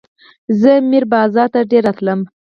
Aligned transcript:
زه 0.59 0.71
میر 0.89 1.03
بازار 1.13 1.47
ته 1.53 1.59
ډېر 1.71 1.83
راتلم. 1.87 2.19